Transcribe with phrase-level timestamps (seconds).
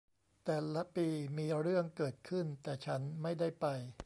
[0.45, 1.07] แต่ละปี
[1.37, 3.65] มีเรื่องเกิดขึ้น แต่ฉันไม่ได้ไป